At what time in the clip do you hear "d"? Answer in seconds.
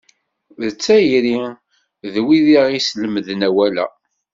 2.13-2.15